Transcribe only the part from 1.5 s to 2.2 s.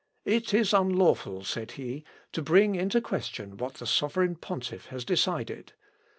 he,